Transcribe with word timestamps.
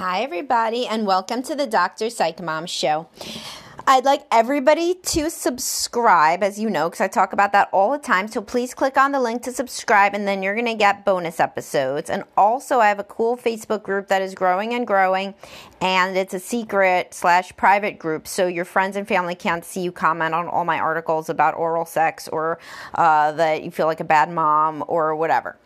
Hi, 0.00 0.22
everybody, 0.22 0.86
and 0.86 1.06
welcome 1.06 1.42
to 1.42 1.54
the 1.54 1.66
Dr. 1.66 2.08
Psych 2.08 2.40
Mom 2.40 2.64
Show. 2.64 3.08
I'd 3.86 4.06
like 4.06 4.22
everybody 4.32 4.94
to 4.94 5.28
subscribe, 5.28 6.42
as 6.42 6.58
you 6.58 6.70
know, 6.70 6.88
because 6.88 7.02
I 7.02 7.08
talk 7.08 7.34
about 7.34 7.52
that 7.52 7.68
all 7.70 7.92
the 7.92 7.98
time. 7.98 8.26
So 8.26 8.40
please 8.40 8.72
click 8.72 8.96
on 8.96 9.12
the 9.12 9.20
link 9.20 9.42
to 9.42 9.52
subscribe, 9.52 10.14
and 10.14 10.26
then 10.26 10.42
you're 10.42 10.54
going 10.54 10.64
to 10.64 10.74
get 10.74 11.04
bonus 11.04 11.38
episodes. 11.38 12.08
And 12.08 12.24
also, 12.34 12.78
I 12.78 12.88
have 12.88 12.98
a 12.98 13.04
cool 13.04 13.36
Facebook 13.36 13.82
group 13.82 14.08
that 14.08 14.22
is 14.22 14.34
growing 14.34 14.72
and 14.72 14.86
growing, 14.86 15.34
and 15.82 16.16
it's 16.16 16.32
a 16.32 16.40
secret 16.40 17.12
slash 17.12 17.54
private 17.58 17.98
group, 17.98 18.26
so 18.26 18.46
your 18.46 18.64
friends 18.64 18.96
and 18.96 19.06
family 19.06 19.34
can't 19.34 19.66
see 19.66 19.82
you 19.82 19.92
comment 19.92 20.34
on 20.34 20.48
all 20.48 20.64
my 20.64 20.78
articles 20.78 21.28
about 21.28 21.54
oral 21.56 21.84
sex 21.84 22.26
or 22.28 22.58
uh, 22.94 23.32
that 23.32 23.64
you 23.64 23.70
feel 23.70 23.84
like 23.84 24.00
a 24.00 24.04
bad 24.04 24.30
mom 24.30 24.82
or 24.88 25.14
whatever. 25.14 25.58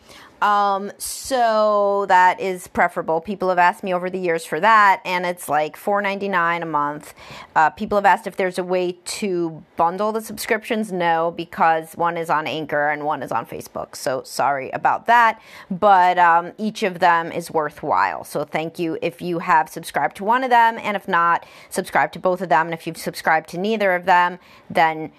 Um, 0.42 0.92
so 0.98 2.06
that 2.08 2.40
is 2.40 2.66
preferable. 2.68 3.20
People 3.20 3.48
have 3.48 3.58
asked 3.58 3.82
me 3.82 3.94
over 3.94 4.10
the 4.10 4.18
years 4.18 4.44
for 4.44 4.60
that, 4.60 5.00
and 5.04 5.24
it's 5.24 5.48
like 5.48 5.76
$4.99 5.76 6.62
a 6.62 6.66
month. 6.66 7.14
Uh, 7.56 7.70
people 7.70 7.96
have 7.96 8.04
asked 8.04 8.26
if 8.26 8.36
there's 8.36 8.58
a 8.58 8.64
way 8.64 8.92
to 8.92 9.62
bundle 9.76 10.12
the 10.12 10.20
subscriptions. 10.20 10.92
No, 10.92 11.32
because 11.36 11.94
one 11.94 12.16
is 12.16 12.28
on 12.30 12.46
Anchor 12.46 12.88
and 12.88 13.04
one 13.04 13.22
is 13.22 13.32
on 13.32 13.46
Facebook. 13.46 13.96
So 13.96 14.22
sorry 14.22 14.70
about 14.70 15.06
that, 15.06 15.40
but 15.70 16.18
um, 16.18 16.52
each 16.58 16.82
of 16.82 16.98
them 16.98 17.32
is 17.32 17.50
worthwhile. 17.50 18.24
So 18.24 18.44
thank 18.44 18.78
you 18.78 18.98
if 19.00 19.22
you 19.22 19.38
have 19.38 19.68
subscribed 19.68 20.16
to 20.16 20.24
one 20.24 20.44
of 20.44 20.50
them, 20.50 20.78
and 20.78 20.96
if 20.96 21.08
not, 21.08 21.46
subscribe 21.70 22.12
to 22.12 22.18
both 22.18 22.40
of 22.40 22.48
them. 22.48 22.66
And 22.66 22.74
if 22.74 22.86
you've 22.86 22.96
subscribed 22.96 23.48
to 23.50 23.58
neither 23.58 23.94
of 23.94 24.04
them, 24.04 24.38
then 24.68 25.12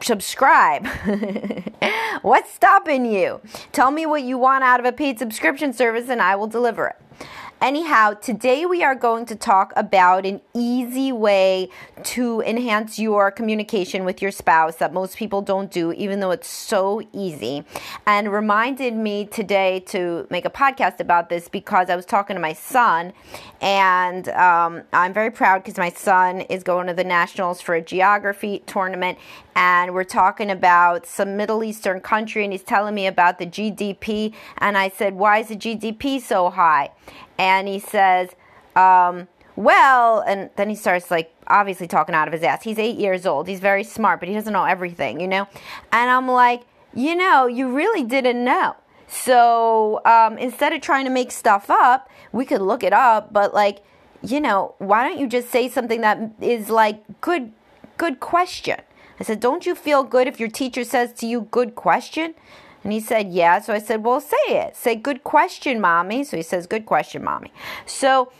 subscribe. 0.00 0.86
What's 2.22 2.52
stopping 2.52 3.04
you? 3.06 3.40
Tell 3.72 3.90
me 3.90 4.06
what 4.06 4.22
you 4.22 4.38
want 4.38 4.64
out 4.64 4.80
of 4.80 4.86
a 4.86 4.92
paid 4.92 5.18
subscription 5.18 5.72
service 5.72 6.08
and 6.08 6.20
I 6.20 6.36
will 6.36 6.46
deliver 6.46 6.88
it. 6.88 7.26
Anyhow, 7.62 8.14
today 8.14 8.64
we 8.64 8.82
are 8.82 8.94
going 8.94 9.26
to 9.26 9.36
talk 9.36 9.74
about 9.76 10.24
an 10.24 10.40
easy 10.54 11.12
way 11.12 11.68
to 12.04 12.40
enhance 12.40 12.98
your 12.98 13.30
communication 13.30 14.06
with 14.06 14.22
your 14.22 14.30
spouse 14.30 14.76
that 14.76 14.94
most 14.94 15.18
people 15.18 15.42
don't 15.42 15.70
do, 15.70 15.92
even 15.92 16.20
though 16.20 16.30
it's 16.30 16.48
so 16.48 17.02
easy. 17.12 17.66
And 18.06 18.32
reminded 18.32 18.94
me 18.94 19.26
today 19.26 19.80
to 19.88 20.26
make 20.30 20.46
a 20.46 20.50
podcast 20.50 21.00
about 21.00 21.28
this 21.28 21.50
because 21.50 21.90
I 21.90 21.96
was 21.96 22.06
talking 22.06 22.34
to 22.34 22.40
my 22.40 22.54
son, 22.54 23.12
and 23.60 24.30
um, 24.30 24.84
I'm 24.94 25.12
very 25.12 25.30
proud 25.30 25.62
because 25.62 25.76
my 25.76 25.90
son 25.90 26.40
is 26.40 26.62
going 26.62 26.86
to 26.86 26.94
the 26.94 27.04
nationals 27.04 27.60
for 27.60 27.74
a 27.74 27.82
geography 27.82 28.62
tournament, 28.64 29.18
and 29.54 29.92
we're 29.92 30.04
talking 30.04 30.50
about 30.50 31.04
some 31.04 31.36
Middle 31.36 31.62
Eastern 31.62 32.00
country, 32.00 32.42
and 32.42 32.54
he's 32.54 32.62
telling 32.62 32.94
me 32.94 33.06
about 33.06 33.38
the 33.38 33.44
GDP, 33.44 34.32
and 34.56 34.78
I 34.78 34.88
said, 34.88 35.16
"Why 35.16 35.40
is 35.40 35.48
the 35.48 35.56
GDP 35.56 36.22
so 36.22 36.48
high?" 36.48 36.92
And 37.40 37.66
he 37.66 37.78
says, 37.78 38.28
um, 38.76 39.26
well, 39.56 40.20
and 40.20 40.50
then 40.56 40.68
he 40.68 40.74
starts 40.74 41.10
like 41.10 41.34
obviously 41.46 41.88
talking 41.88 42.14
out 42.14 42.28
of 42.28 42.34
his 42.34 42.42
ass. 42.42 42.62
He's 42.62 42.78
eight 42.78 42.98
years 42.98 43.24
old. 43.24 43.48
He's 43.48 43.60
very 43.60 43.82
smart, 43.82 44.20
but 44.20 44.28
he 44.28 44.34
doesn't 44.34 44.52
know 44.52 44.66
everything, 44.66 45.20
you 45.20 45.26
know? 45.26 45.48
And 45.90 46.10
I'm 46.10 46.28
like, 46.28 46.64
you 46.94 47.14
know, 47.14 47.46
you 47.46 47.74
really 47.74 48.04
didn't 48.04 48.44
know. 48.44 48.76
So 49.08 50.02
um, 50.04 50.36
instead 50.36 50.74
of 50.74 50.82
trying 50.82 51.06
to 51.06 51.10
make 51.10 51.32
stuff 51.32 51.70
up, 51.70 52.10
we 52.30 52.44
could 52.44 52.60
look 52.60 52.82
it 52.82 52.92
up, 52.92 53.32
but 53.32 53.54
like, 53.54 53.82
you 54.22 54.38
know, 54.38 54.74
why 54.76 55.02
don't 55.02 55.18
you 55.18 55.26
just 55.26 55.48
say 55.48 55.70
something 55.70 56.02
that 56.02 56.20
is 56.42 56.68
like 56.68 57.02
good, 57.22 57.52
good 57.96 58.20
question? 58.20 58.80
I 59.18 59.24
said, 59.24 59.40
don't 59.40 59.64
you 59.64 59.74
feel 59.74 60.04
good 60.04 60.28
if 60.28 60.38
your 60.38 60.50
teacher 60.50 60.84
says 60.84 61.14
to 61.14 61.26
you, 61.26 61.48
good 61.50 61.74
question? 61.74 62.34
And 62.82 62.92
he 62.92 63.00
said, 63.00 63.32
Yeah. 63.32 63.60
So 63.60 63.72
I 63.72 63.78
said, 63.78 64.04
Well, 64.04 64.20
say 64.20 64.36
it. 64.48 64.76
Say, 64.76 64.96
Good 64.96 65.24
question, 65.24 65.80
mommy. 65.80 66.24
So 66.24 66.36
he 66.36 66.42
says, 66.42 66.66
Good 66.66 66.86
question, 66.86 67.24
mommy. 67.24 67.52
So 67.86 68.32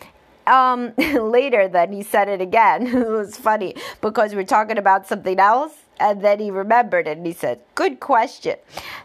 um, 0.47 0.93
later, 0.99 1.69
then 1.69 1.93
he 1.93 2.03
said 2.03 2.29
it 2.29 2.41
again. 2.41 2.87
it 2.97 3.09
was 3.09 3.37
funny 3.37 3.75
because 4.01 4.33
we 4.33 4.39
we're 4.39 4.45
talking 4.45 4.79
about 4.79 5.07
something 5.07 5.39
else. 5.39 5.75
And 5.99 6.23
then 6.23 6.39
he 6.41 6.51
remembered 6.51 7.07
it 7.07 7.19
and 7.19 7.27
he 7.27 7.35
said, 7.35 7.61
Good 7.75 8.01
question. 8.01 8.57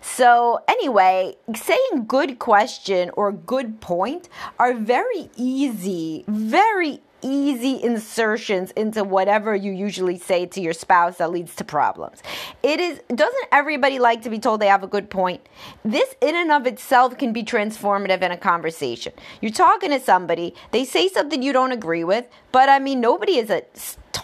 So, 0.02 0.62
anyway, 0.68 1.36
saying 1.54 2.06
good 2.08 2.40
question 2.40 3.12
or 3.18 3.34
good 3.34 3.82
point 3.82 4.30
are 4.58 4.74
very 4.74 5.30
easy, 5.36 6.24
very 6.28 7.02
easy 7.26 7.82
insertions 7.82 8.72
into 8.72 9.04
whatever 9.04 9.56
you 9.56 9.72
usually 9.72 10.18
say 10.18 10.46
to 10.46 10.62
your 10.62 10.74
spouse 10.74 11.18
that 11.18 11.32
leads 11.32 11.56
to 11.56 11.64
problems. 11.64 12.22
It 12.62 12.80
is 12.80 13.02
doesn't 13.14 13.48
everybody 13.52 13.98
like 13.98 14.22
to 14.22 14.30
be 14.30 14.40
told 14.40 14.62
they 14.62 14.68
have 14.68 14.84
a 14.84 14.88
good 14.88 15.10
point? 15.10 15.42
This 15.84 16.14
in 16.22 16.36
and 16.36 16.52
of 16.52 16.68
itself 16.68 17.18
can 17.18 17.34
be 17.34 17.44
transformative 17.44 18.22
in 18.22 18.32
a 18.32 18.38
conversation. 18.38 19.12
You're 19.42 19.52
talking 19.52 19.90
to 19.90 20.00
somebody, 20.00 20.54
they 20.72 20.86
say 20.86 21.08
something 21.10 21.42
you 21.42 21.52
don't 21.52 21.72
agree 21.72 22.04
with, 22.04 22.28
but 22.52 22.70
I 22.70 22.78
mean 22.80 23.02
nobody 23.02 23.38
is 23.38 23.50
a 23.50 23.64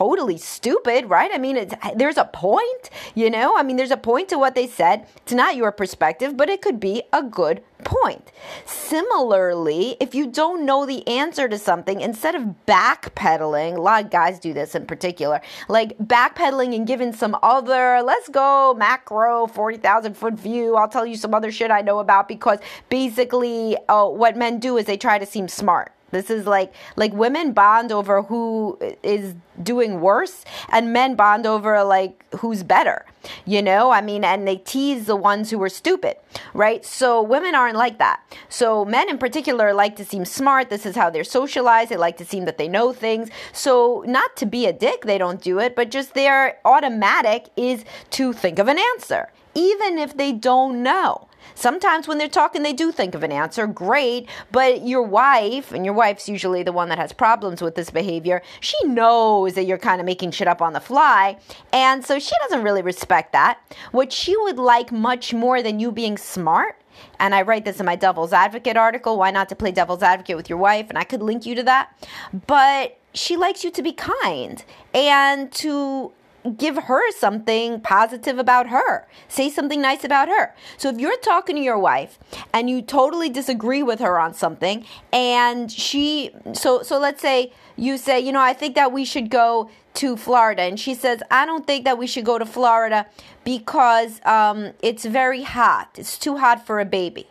totally 0.01 0.37
stupid, 0.37 1.07
right? 1.07 1.29
I 1.31 1.37
mean, 1.37 1.69
there's 1.95 2.17
a 2.17 2.25
point, 2.25 2.89
you 3.13 3.29
know? 3.29 3.55
I 3.55 3.61
mean, 3.61 3.77
there's 3.77 3.91
a 3.91 3.97
point 3.97 4.29
to 4.29 4.39
what 4.39 4.55
they 4.55 4.65
said. 4.65 5.05
It's 5.17 5.31
not 5.31 5.55
your 5.55 5.71
perspective, 5.71 6.35
but 6.35 6.49
it 6.49 6.59
could 6.59 6.79
be 6.79 7.03
a 7.13 7.21
good 7.21 7.61
point. 7.83 8.31
Similarly, 8.65 9.97
if 9.99 10.15
you 10.15 10.25
don't 10.25 10.65
know 10.65 10.87
the 10.87 11.07
answer 11.07 11.47
to 11.47 11.59
something, 11.59 12.01
instead 12.01 12.33
of 12.33 12.55
backpedaling, 12.65 13.77
a 13.77 13.81
lot 13.81 14.03
of 14.03 14.09
guys 14.09 14.39
do 14.39 14.53
this 14.53 14.73
in 14.73 14.87
particular, 14.87 15.39
like 15.69 15.95
backpedaling 15.99 16.75
and 16.75 16.87
giving 16.87 17.13
some 17.13 17.37
other, 17.43 18.01
let's 18.01 18.27
go 18.27 18.73
macro 18.75 19.45
40,000 19.45 20.17
foot 20.17 20.33
view, 20.33 20.77
I'll 20.77 20.89
tell 20.89 21.05
you 21.05 21.15
some 21.15 21.35
other 21.35 21.51
shit 21.51 21.69
I 21.69 21.81
know 21.81 21.99
about 21.99 22.27
because 22.27 22.57
basically 22.89 23.77
uh, 23.87 24.07
what 24.07 24.35
men 24.35 24.59
do 24.59 24.77
is 24.77 24.85
they 24.85 24.97
try 24.97 25.19
to 25.19 25.27
seem 25.27 25.47
smart 25.47 25.93
this 26.11 26.29
is 26.29 26.45
like 26.45 26.73
like 26.95 27.13
women 27.13 27.53
bond 27.53 27.91
over 27.91 28.21
who 28.23 28.77
is 29.03 29.35
doing 29.61 30.01
worse 30.01 30.45
and 30.69 30.93
men 30.93 31.15
bond 31.15 31.45
over 31.45 31.83
like 31.83 32.25
who's 32.37 32.63
better. 32.63 33.05
You 33.45 33.61
know, 33.61 33.91
I 33.91 34.01
mean, 34.01 34.23
and 34.23 34.47
they 34.47 34.57
tease 34.57 35.05
the 35.05 35.15
ones 35.15 35.51
who 35.51 35.61
are 35.61 35.69
stupid, 35.69 36.17
right? 36.53 36.83
So 36.83 37.21
women 37.21 37.53
aren't 37.53 37.77
like 37.77 37.99
that. 37.99 38.19
So 38.49 38.83
men 38.83 39.09
in 39.09 39.17
particular 39.17 39.73
like 39.73 39.95
to 39.97 40.05
seem 40.05 40.25
smart. 40.25 40.69
This 40.69 40.85
is 40.85 40.95
how 40.95 41.09
they're 41.09 41.23
socialized. 41.23 41.91
They 41.91 41.97
like 41.97 42.17
to 42.17 42.25
seem 42.25 42.45
that 42.45 42.57
they 42.57 42.67
know 42.67 42.93
things. 42.93 43.29
So 43.53 44.03
not 44.07 44.35
to 44.37 44.45
be 44.45 44.65
a 44.65 44.73
dick, 44.73 45.05
they 45.05 45.17
don't 45.17 45.41
do 45.41 45.59
it, 45.59 45.75
but 45.75 45.91
just 45.91 46.13
their 46.13 46.57
automatic 46.65 47.49
is 47.55 47.85
to 48.11 48.33
think 48.33 48.57
of 48.59 48.67
an 48.67 48.79
answer, 48.95 49.31
even 49.53 49.97
if 49.97 50.17
they 50.17 50.31
don't 50.31 50.81
know. 50.81 51.27
Sometimes 51.55 52.07
when 52.07 52.17
they're 52.17 52.27
talking, 52.27 52.63
they 52.63 52.73
do 52.73 52.91
think 52.91 53.15
of 53.15 53.23
an 53.23 53.31
answer. 53.31 53.67
Great. 53.67 54.29
But 54.51 54.85
your 54.85 55.03
wife, 55.03 55.71
and 55.71 55.85
your 55.85 55.93
wife's 55.93 56.29
usually 56.29 56.63
the 56.63 56.71
one 56.71 56.89
that 56.89 56.97
has 56.97 57.13
problems 57.13 57.61
with 57.61 57.75
this 57.75 57.89
behavior, 57.89 58.41
she 58.59 58.77
knows 58.85 59.53
that 59.55 59.65
you're 59.65 59.77
kind 59.77 59.99
of 59.99 60.05
making 60.05 60.31
shit 60.31 60.47
up 60.47 60.61
on 60.61 60.73
the 60.73 60.79
fly. 60.79 61.37
And 61.71 62.05
so 62.05 62.19
she 62.19 62.35
doesn't 62.43 62.63
really 62.63 62.81
respect 62.81 63.33
that. 63.33 63.59
What 63.91 64.11
she 64.11 64.35
would 64.37 64.57
like 64.57 64.91
much 64.91 65.33
more 65.33 65.61
than 65.61 65.79
you 65.79 65.91
being 65.91 66.17
smart 66.17 66.77
and 67.19 67.33
I 67.33 67.41
write 67.43 67.65
this 67.65 67.79
in 67.79 67.85
my 67.85 67.95
devil's 67.95 68.33
advocate 68.33 68.77
article 68.77 69.17
why 69.17 69.31
not 69.31 69.49
to 69.49 69.55
play 69.55 69.71
devil's 69.71 70.03
advocate 70.03 70.35
with 70.35 70.49
your 70.49 70.57
wife 70.57 70.87
and 70.89 70.97
I 70.97 71.03
could 71.03 71.21
link 71.21 71.45
you 71.45 71.55
to 71.55 71.63
that 71.63 72.07
but 72.47 72.97
she 73.13 73.37
likes 73.37 73.63
you 73.63 73.71
to 73.71 73.81
be 73.81 73.91
kind 73.93 74.63
and 74.93 75.51
to 75.53 76.11
give 76.57 76.75
her 76.75 77.11
something 77.11 77.81
positive 77.81 78.37
about 78.37 78.67
her. 78.67 79.07
Say 79.27 79.49
something 79.49 79.81
nice 79.81 80.03
about 80.03 80.27
her. 80.27 80.53
So 80.77 80.89
if 80.89 80.99
you're 80.99 81.17
talking 81.17 81.55
to 81.55 81.61
your 81.61 81.77
wife 81.77 82.19
and 82.53 82.69
you 82.69 82.81
totally 82.81 83.29
disagree 83.29 83.83
with 83.83 83.99
her 83.99 84.19
on 84.19 84.33
something 84.33 84.85
and 85.13 85.71
she 85.71 86.31
so 86.53 86.83
so 86.83 86.99
let's 86.99 87.21
say 87.21 87.51
you 87.75 87.97
say, 87.97 88.19
"You 88.19 88.31
know, 88.31 88.41
I 88.41 88.53
think 88.53 88.75
that 88.75 88.91
we 88.91 89.05
should 89.05 89.29
go 89.29 89.69
to 89.95 90.15
Florida." 90.15 90.61
And 90.63 90.79
she 90.79 90.93
says, 90.93 91.21
"I 91.31 91.45
don't 91.45 91.65
think 91.65 91.85
that 91.85 91.97
we 91.97 92.07
should 92.07 92.25
go 92.25 92.37
to 92.37 92.45
Florida 92.45 93.07
because 93.43 94.23
um, 94.25 94.73
it's 94.81 95.05
very 95.05 95.43
hot. 95.43 95.89
It's 95.97 96.17
too 96.17 96.37
hot 96.37 96.65
for 96.65 96.79
a 96.79 96.85
baby." 96.85 97.27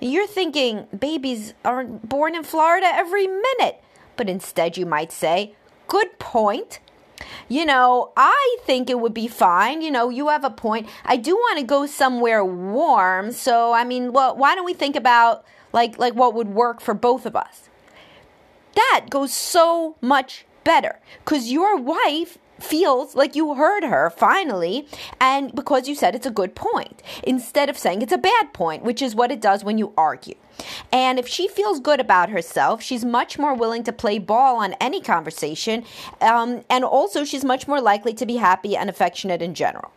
You're 0.00 0.26
thinking 0.26 0.86
babies 0.98 1.52
aren't 1.64 2.08
born 2.08 2.34
in 2.34 2.42
Florida 2.42 2.86
every 2.92 3.26
minute. 3.26 3.82
But 4.16 4.28
instead 4.28 4.76
you 4.76 4.86
might 4.86 5.12
say, 5.12 5.54
"Good 5.88 6.18
point." 6.18 6.80
You 7.48 7.64
know, 7.66 8.12
I 8.16 8.56
think 8.64 8.90
it 8.90 9.00
would 9.00 9.14
be 9.14 9.28
fine. 9.28 9.82
You 9.82 9.90
know, 9.90 10.08
you 10.08 10.28
have 10.28 10.44
a 10.44 10.50
point. 10.50 10.88
I 11.04 11.16
do 11.16 11.34
want 11.34 11.58
to 11.58 11.64
go 11.64 11.86
somewhere 11.86 12.44
warm. 12.44 13.32
So, 13.32 13.72
I 13.72 13.84
mean, 13.84 14.12
well, 14.12 14.36
why 14.36 14.54
don't 14.54 14.64
we 14.64 14.74
think 14.74 14.96
about 14.96 15.44
like 15.72 15.98
like 15.98 16.14
what 16.14 16.34
would 16.34 16.48
work 16.48 16.80
for 16.80 16.94
both 16.94 17.26
of 17.26 17.36
us? 17.36 17.68
That 18.74 19.06
goes 19.10 19.32
so 19.32 19.96
much 20.00 20.46
better 20.62 21.00
cuz 21.24 21.50
your 21.50 21.76
wife 21.76 22.38
feels 22.62 23.14
like 23.14 23.34
you 23.34 23.54
heard 23.54 23.84
her 23.84 24.10
finally, 24.10 24.86
and 25.20 25.54
because 25.54 25.88
you 25.88 25.94
said 25.94 26.14
it's 26.14 26.26
a 26.26 26.30
good 26.30 26.54
point, 26.54 27.02
instead 27.22 27.68
of 27.68 27.78
saying 27.78 28.02
it's 28.02 28.12
a 28.12 28.18
bad 28.18 28.52
point, 28.52 28.82
which 28.82 29.02
is 29.02 29.14
what 29.14 29.32
it 29.32 29.40
does 29.40 29.64
when 29.64 29.78
you 29.78 29.92
argue. 29.96 30.34
And 30.92 31.18
if 31.18 31.28
she 31.28 31.48
feels 31.48 31.80
good 31.80 32.00
about 32.00 32.30
herself, 32.30 32.82
she's 32.82 33.04
much 33.04 33.38
more 33.38 33.54
willing 33.54 33.84
to 33.84 33.92
play 33.92 34.18
ball 34.18 34.56
on 34.56 34.74
any 34.80 35.00
conversation, 35.00 35.84
um, 36.20 36.64
and 36.68 36.84
also 36.84 37.24
she's 37.24 37.44
much 37.44 37.68
more 37.68 37.80
likely 37.80 38.14
to 38.14 38.26
be 38.26 38.36
happy 38.36 38.76
and 38.76 38.90
affectionate 38.90 39.42
in 39.42 39.54
general. 39.54 39.92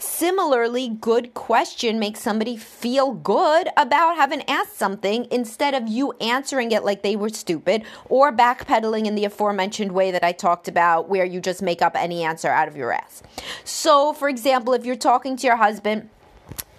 Similarly, 0.00 0.88
good 0.88 1.34
question 1.34 1.98
makes 1.98 2.20
somebody 2.20 2.56
feel 2.56 3.12
good 3.12 3.68
about 3.76 4.16
having 4.16 4.42
asked 4.48 4.78
something 4.78 5.26
instead 5.30 5.74
of 5.74 5.88
you 5.88 6.12
answering 6.22 6.72
it 6.72 6.84
like 6.84 7.02
they 7.02 7.16
were 7.16 7.28
stupid 7.28 7.84
or 8.08 8.32
backpedaling 8.32 9.04
in 9.04 9.14
the 9.14 9.26
aforementioned 9.26 9.92
way 9.92 10.10
that 10.10 10.24
I 10.24 10.32
talked 10.32 10.68
about 10.68 11.10
where 11.10 11.26
you 11.26 11.38
just 11.38 11.60
make 11.60 11.82
up 11.82 11.94
any 11.94 12.24
answer 12.24 12.48
out 12.48 12.66
of 12.66 12.78
your 12.78 12.92
ass. 12.92 13.22
So, 13.62 14.14
for 14.14 14.30
example, 14.30 14.72
if 14.72 14.86
you're 14.86 14.96
talking 14.96 15.36
to 15.36 15.46
your 15.46 15.56
husband, 15.56 16.08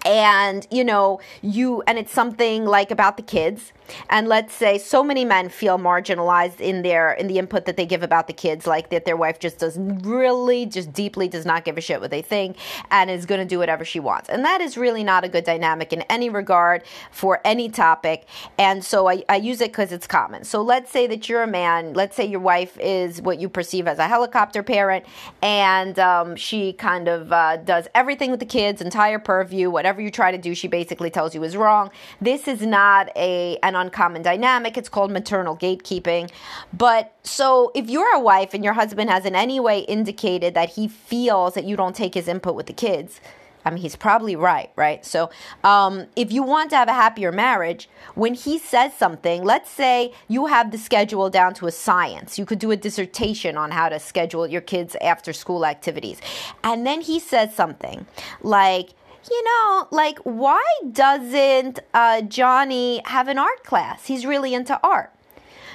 and 0.04 0.66
you 0.70 0.84
know 0.84 1.20
you 1.42 1.82
and 1.86 1.98
it's 1.98 2.12
something 2.12 2.64
like 2.64 2.90
about 2.90 3.16
the 3.16 3.22
kids 3.22 3.72
and 4.10 4.28
let's 4.28 4.54
say 4.54 4.78
so 4.78 5.02
many 5.02 5.24
men 5.24 5.48
feel 5.48 5.78
marginalized 5.78 6.60
in 6.60 6.82
their 6.82 7.12
in 7.12 7.26
the 7.26 7.38
input 7.38 7.64
that 7.64 7.76
they 7.76 7.86
give 7.86 8.02
about 8.02 8.26
the 8.26 8.32
kids 8.32 8.66
like 8.66 8.90
that 8.90 9.04
their 9.04 9.16
wife 9.16 9.38
just 9.38 9.58
does 9.58 9.78
really 9.78 10.66
just 10.66 10.92
deeply 10.92 11.28
does 11.28 11.46
not 11.46 11.64
give 11.64 11.78
a 11.78 11.80
shit 11.80 12.00
what 12.00 12.10
they 12.10 12.22
think 12.22 12.56
and 12.90 13.10
is 13.10 13.26
going 13.26 13.40
to 13.40 13.46
do 13.46 13.58
whatever 13.58 13.84
she 13.84 14.00
wants. 14.00 14.28
And 14.28 14.44
that 14.44 14.60
is 14.60 14.76
really 14.76 15.04
not 15.04 15.24
a 15.24 15.28
good 15.28 15.44
dynamic 15.44 15.92
in 15.92 16.02
any 16.02 16.30
regard 16.30 16.82
for 17.10 17.40
any 17.44 17.68
topic. 17.68 18.26
And 18.58 18.84
so 18.84 19.08
i, 19.08 19.22
I 19.28 19.36
use 19.36 19.60
it 19.60 19.72
because 19.72 19.92
it's 19.92 20.06
common. 20.06 20.44
So 20.44 20.62
let's 20.62 20.90
say 20.90 21.06
that 21.06 21.28
you're 21.28 21.42
a 21.42 21.46
man 21.46 21.94
let's 21.94 22.16
say 22.16 22.24
your 22.24 22.40
wife 22.40 22.78
is 22.80 23.20
what 23.20 23.38
you 23.38 23.48
perceive 23.48 23.86
as 23.86 23.98
a 23.98 24.08
helicopter 24.08 24.62
parent 24.62 25.04
and 25.42 25.98
um, 25.98 26.36
she 26.36 26.72
kind 26.72 27.08
of 27.08 27.32
uh, 27.32 27.56
does 27.58 27.88
everything 27.94 28.30
with 28.30 28.40
the 28.40 28.46
kids 28.46 28.80
entire 28.80 29.18
purview 29.18 29.70
whatever 29.70 30.00
you 30.00 30.10
try 30.10 30.30
to 30.30 30.38
do 30.38 30.54
she 30.54 30.68
basically 30.68 31.10
tells 31.10 31.34
you 31.34 31.42
is 31.44 31.56
wrong. 31.56 31.90
This 32.20 32.48
is 32.48 32.62
not 32.62 33.10
a 33.16 33.58
an 33.62 33.74
uncommon 33.82 34.22
dynamic. 34.22 34.78
It's 34.78 34.88
called 34.88 35.10
maternal 35.10 35.56
gatekeeping. 35.56 36.30
But 36.72 37.12
so 37.22 37.70
if 37.74 37.90
you're 37.90 38.14
a 38.14 38.20
wife 38.20 38.54
and 38.54 38.64
your 38.64 38.72
husband 38.72 39.10
has 39.10 39.26
in 39.26 39.34
any 39.34 39.60
way 39.60 39.80
indicated 39.80 40.54
that 40.54 40.70
he 40.70 40.88
feels 40.88 41.54
that 41.54 41.64
you 41.64 41.76
don't 41.76 41.94
take 41.94 42.14
his 42.14 42.28
input 42.28 42.54
with 42.54 42.66
the 42.66 42.72
kids, 42.72 43.20
I 43.64 43.70
mean, 43.70 43.80
he's 43.80 43.96
probably 43.96 44.34
right, 44.36 44.70
right? 44.76 45.04
So, 45.04 45.30
um, 45.62 46.06
if 46.16 46.32
you 46.32 46.42
want 46.42 46.70
to 46.70 46.76
have 46.76 46.88
a 46.88 46.92
happier 46.92 47.30
marriage, 47.30 47.88
when 48.14 48.34
he 48.34 48.58
says 48.58 48.92
something, 48.94 49.44
let's 49.44 49.70
say 49.70 50.12
you 50.28 50.46
have 50.46 50.72
the 50.72 50.78
schedule 50.78 51.30
down 51.30 51.54
to 51.54 51.66
a 51.66 51.72
science, 51.72 52.38
you 52.38 52.44
could 52.44 52.58
do 52.58 52.70
a 52.70 52.76
dissertation 52.76 53.56
on 53.56 53.70
how 53.70 53.88
to 53.88 54.00
schedule 54.00 54.46
your 54.46 54.60
kids' 54.60 54.96
after 55.00 55.32
school 55.32 55.64
activities. 55.64 56.20
And 56.64 56.86
then 56.86 57.00
he 57.02 57.20
says 57.20 57.54
something 57.54 58.06
like, 58.42 58.90
you 59.30 59.44
know, 59.44 59.88
like, 59.90 60.18
why 60.20 60.64
doesn't 60.90 61.80
uh, 61.94 62.22
Johnny 62.22 63.02
have 63.06 63.28
an 63.28 63.38
art 63.38 63.64
class? 63.64 64.06
He's 64.06 64.26
really 64.26 64.54
into 64.54 64.78
art. 64.82 65.12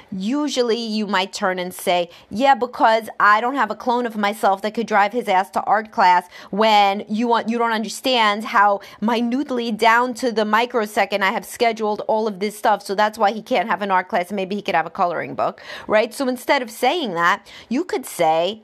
Usually, 0.09 0.79
you 0.79 1.05
might 1.05 1.33
turn 1.33 1.59
and 1.59 1.73
say, 1.73 2.09
Yeah, 2.29 2.55
because 2.55 3.09
I 3.19 3.41
don't 3.41 3.55
have 3.55 3.69
a 3.69 3.75
clone 3.75 4.05
of 4.05 4.15
myself 4.15 4.61
that 4.61 4.73
could 4.73 4.87
drive 4.87 5.11
his 5.11 5.27
ass 5.27 5.49
to 5.51 5.61
art 5.63 5.91
class 5.91 6.29
when 6.49 7.03
you 7.09 7.27
want 7.27 7.49
you 7.49 7.57
don't 7.57 7.73
understand 7.73 8.45
how 8.45 8.79
minutely 9.01 9.69
down 9.73 10.13
to 10.15 10.31
the 10.31 10.45
microsecond 10.45 11.25
I 11.25 11.31
have 11.31 11.43
scheduled 11.43 12.03
all 12.07 12.25
of 12.25 12.39
this 12.39 12.57
stuff. 12.57 12.83
So 12.83 12.95
that's 12.95 13.17
why 13.17 13.31
he 13.33 13.41
can't 13.41 13.67
have 13.67 13.81
an 13.81 13.91
art 13.91 14.07
class. 14.07 14.31
Maybe 14.31 14.55
he 14.55 14.61
could 14.61 14.75
have 14.75 14.85
a 14.85 14.91
coloring 14.91 15.35
book, 15.35 15.61
right? 15.87 16.13
So 16.13 16.29
instead 16.29 16.61
of 16.61 16.71
saying 16.71 17.13
that, 17.15 17.45
you 17.67 17.83
could 17.83 18.05
say, 18.05 18.61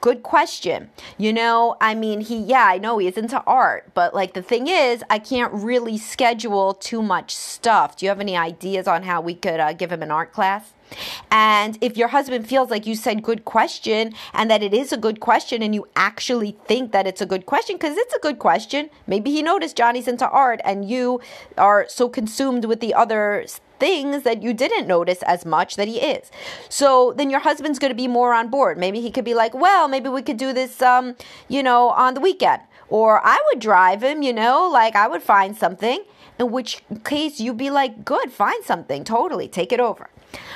Good 0.00 0.22
question. 0.22 0.90
You 1.16 1.32
know, 1.32 1.76
I 1.80 1.94
mean, 1.94 2.20
he, 2.20 2.38
yeah, 2.38 2.66
I 2.66 2.78
know 2.78 2.98
he 2.98 3.08
is 3.08 3.16
into 3.16 3.42
art, 3.42 3.90
but 3.94 4.14
like 4.14 4.34
the 4.34 4.42
thing 4.42 4.68
is, 4.68 5.02
I 5.10 5.18
can't 5.18 5.52
really 5.52 5.98
schedule 5.98 6.74
too 6.74 7.02
much 7.02 7.34
stuff. 7.34 7.96
Do 7.96 8.06
you 8.06 8.10
have 8.10 8.20
any 8.20 8.36
ideas 8.36 8.86
on 8.86 9.02
how 9.02 9.20
we 9.20 9.34
could 9.34 9.58
uh, 9.58 9.72
give 9.72 9.90
him 9.90 10.02
an 10.02 10.12
art 10.12 10.32
class? 10.32 10.72
And 11.30 11.76
if 11.80 11.96
your 11.96 12.08
husband 12.08 12.46
feels 12.46 12.70
like 12.70 12.86
you 12.86 12.94
said 12.94 13.22
good 13.22 13.44
question 13.44 14.14
and 14.32 14.50
that 14.50 14.62
it 14.62 14.72
is 14.72 14.92
a 14.92 14.96
good 14.96 15.20
question 15.20 15.62
and 15.62 15.74
you 15.74 15.86
actually 15.96 16.56
think 16.64 16.92
that 16.92 17.06
it's 17.06 17.20
a 17.20 17.26
good 17.26 17.44
question, 17.44 17.76
because 17.76 17.96
it's 17.96 18.14
a 18.14 18.20
good 18.20 18.38
question, 18.38 18.90
maybe 19.06 19.30
he 19.30 19.42
noticed 19.42 19.76
Johnny's 19.76 20.08
into 20.08 20.28
art 20.28 20.60
and 20.64 20.88
you 20.88 21.20
are 21.58 21.86
so 21.88 22.08
consumed 22.08 22.64
with 22.64 22.80
the 22.80 22.94
other 22.94 23.44
things 23.78 24.22
that 24.22 24.42
you 24.42 24.52
didn't 24.52 24.86
notice 24.86 25.22
as 25.22 25.44
much 25.44 25.76
that 25.76 25.88
he 25.88 26.00
is. 26.00 26.30
So 26.68 27.12
then 27.16 27.30
your 27.30 27.40
husband's 27.40 27.78
going 27.78 27.90
to 27.90 27.96
be 27.96 28.08
more 28.08 28.32
on 28.32 28.48
board. 28.48 28.78
Maybe 28.78 29.00
he 29.00 29.10
could 29.10 29.24
be 29.24 29.34
like, 29.34 29.54
well, 29.54 29.88
maybe 29.88 30.08
we 30.08 30.22
could 30.22 30.36
do 30.36 30.52
this, 30.52 30.82
um, 30.82 31.16
you 31.48 31.62
know, 31.62 31.90
on 31.90 32.14
the 32.14 32.20
weekend. 32.20 32.62
Or 32.88 33.20
I 33.24 33.38
would 33.46 33.60
drive 33.60 34.02
him, 34.02 34.22
you 34.22 34.32
know, 34.32 34.68
like 34.70 34.96
I 34.96 35.08
would 35.08 35.22
find 35.22 35.56
something. 35.56 36.04
In 36.38 36.52
which 36.52 36.82
case 37.04 37.40
you'd 37.40 37.56
be 37.56 37.68
like, 37.68 38.04
good, 38.04 38.30
find 38.30 38.64
something. 38.64 39.02
Totally. 39.02 39.48
Take 39.48 39.72
it 39.72 39.80
over 39.80 40.08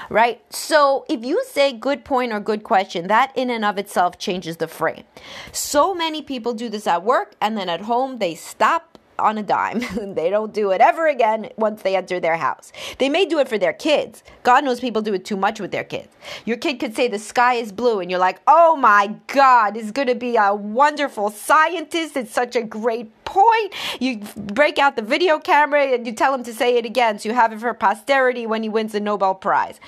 right? 0.09 0.43
So 0.53 1.05
if 1.09 1.25
you 1.25 1.43
say 1.49 1.73
good 1.73 2.05
point 2.05 2.33
or 2.33 2.41
good 2.41 2.63
question, 2.63 3.09
that 3.09 3.33
in 3.35 3.51
and 3.51 3.65
of 3.65 3.79
itself 3.79 4.19
changes 4.19 4.59
the 4.59 4.69
frame. 4.69 5.05
So 5.53 5.95
many 5.95 6.23
people 6.23 6.55
do 6.55 6.69
this 6.69 6.87
at 6.87 7.05
work 7.05 7.35
and 7.41 7.57
then 7.57 7.69
at 7.69 7.83
home 7.83 8.19
they 8.19 8.35
stop 8.35 8.92
on 9.23 9.39
a 9.39 9.43
dime. 9.43 9.81
they 10.15 10.31
don't 10.31 10.53
do 10.53 10.71
it 10.71 10.81
ever 10.81 11.09
again 11.09 11.49
once 11.57 11.83
they 11.83 11.97
enter 11.97 12.21
their 12.21 12.37
house. 12.37 12.73
They 12.99 13.09
may 13.09 13.27
do 13.27 13.39
it 13.39 13.49
for 13.49 13.59
their 13.59 13.73
kids. 13.73 14.23
God 14.43 14.65
knows 14.65 14.81
people 14.81 15.03
do 15.03 15.15
it 15.15 15.25
too 15.25 15.37
much 15.37 15.61
with 15.61 15.71
their 15.71 15.85
kids. 15.85 16.09
Your 16.45 16.57
kid 16.57 16.79
could 16.79 16.95
say 16.95 17.09
the 17.09 17.19
sky 17.19 17.55
is 17.55 17.73
blue, 17.73 18.01
and 18.01 18.11
you're 18.11 18.21
like, 18.21 18.41
oh 18.47 18.77
my 18.77 19.15
God, 19.29 19.77
is 19.77 19.91
going 19.91 20.09
to 20.09 20.15
be 20.15 20.37
a 20.37 20.55
wonderful 20.55 21.31
scientist. 21.31 22.17
It's 22.17 22.33
such 22.33 22.57
a 22.57 22.63
great 22.63 23.11
point. 23.25 23.73
You 24.01 24.19
break 24.37 24.79
out 24.79 24.97
the 24.97 25.03
video 25.03 25.39
camera 25.39 25.83
and 25.85 26.07
you 26.07 26.13
tell 26.13 26.35
him 26.35 26.45
to 26.45 26.53
say 26.53 26.77
it 26.77 26.85
again 26.85 27.19
so 27.19 27.29
you 27.29 27.35
have 27.35 27.53
it 27.53 27.61
for 27.61 27.73
posterity 27.75 28.47
when 28.47 28.63
he 28.63 28.69
wins 28.69 28.93
the 28.93 29.01
Nobel 29.01 29.35
Prize. 29.35 29.81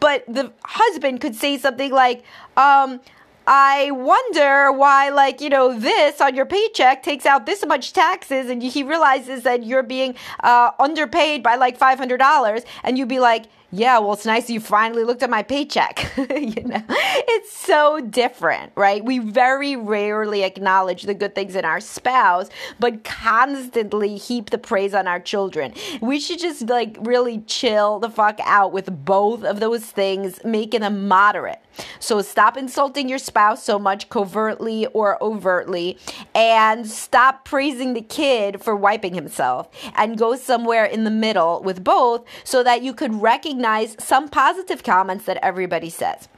But 0.00 0.24
the 0.28 0.52
husband 0.64 1.20
could 1.20 1.34
say 1.34 1.58
something 1.58 1.90
like, 1.90 2.22
um, 2.56 3.00
I 3.46 3.90
wonder 3.90 4.72
why, 4.72 5.10
like, 5.10 5.40
you 5.40 5.50
know, 5.50 5.78
this 5.78 6.20
on 6.20 6.34
your 6.34 6.46
paycheck 6.46 7.02
takes 7.02 7.26
out 7.26 7.44
this 7.46 7.64
much 7.66 7.92
taxes, 7.92 8.48
and 8.48 8.62
he 8.62 8.82
realizes 8.82 9.42
that 9.42 9.64
you're 9.64 9.82
being 9.82 10.14
uh, 10.40 10.70
underpaid 10.78 11.42
by 11.42 11.56
like 11.56 11.78
$500, 11.78 12.64
and 12.82 12.98
you'd 12.98 13.08
be 13.08 13.20
like, 13.20 13.44
yeah, 13.74 13.98
well, 13.98 14.12
it's 14.12 14.24
nice 14.24 14.48
you 14.48 14.60
finally 14.60 15.02
looked 15.02 15.24
at 15.24 15.30
my 15.30 15.42
paycheck. 15.42 16.12
you 16.16 16.62
know, 16.62 16.82
it's 16.88 17.52
so 17.52 18.00
different, 18.00 18.70
right? 18.76 19.04
We 19.04 19.18
very 19.18 19.74
rarely 19.74 20.44
acknowledge 20.44 21.02
the 21.02 21.14
good 21.14 21.34
things 21.34 21.56
in 21.56 21.64
our 21.64 21.80
spouse, 21.80 22.50
but 22.78 23.02
constantly 23.02 24.16
heap 24.16 24.50
the 24.50 24.58
praise 24.58 24.94
on 24.94 25.08
our 25.08 25.18
children. 25.18 25.74
We 26.00 26.20
should 26.20 26.38
just 26.38 26.68
like 26.68 26.96
really 27.00 27.40
chill 27.40 27.98
the 27.98 28.10
fuck 28.10 28.38
out 28.44 28.72
with 28.72 29.04
both 29.04 29.42
of 29.42 29.58
those 29.58 29.84
things, 29.84 30.38
making 30.44 30.82
them 30.82 31.08
moderate. 31.08 31.58
So 31.98 32.22
stop 32.22 32.56
insulting 32.56 33.08
your 33.08 33.18
spouse 33.18 33.64
so 33.64 33.80
much 33.80 34.08
covertly 34.08 34.86
or 34.86 35.20
overtly 35.20 35.98
and 36.32 36.88
stop 36.88 37.44
praising 37.44 37.94
the 37.94 38.00
kid 38.00 38.62
for 38.62 38.76
wiping 38.76 39.14
himself 39.14 39.68
and 39.96 40.16
go 40.16 40.36
somewhere 40.36 40.84
in 40.84 41.02
the 41.02 41.10
middle 41.10 41.60
with 41.64 41.82
both 41.82 42.24
so 42.44 42.62
that 42.62 42.82
you 42.82 42.94
could 42.94 43.20
recognize 43.20 43.63
some 43.98 44.28
positive 44.28 44.82
comments 44.82 45.24
that 45.24 45.38
everybody 45.42 45.90
says. 45.90 46.28